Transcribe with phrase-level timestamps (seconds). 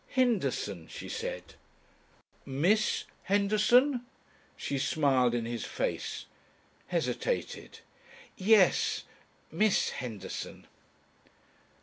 [0.09, 1.53] "Henderson," she said.
[2.43, 4.03] "Miss Henderson?"
[4.57, 6.25] She smiled in his face
[6.87, 7.81] hesitated.
[8.35, 9.03] "Yes
[9.51, 10.65] Miss Henderson."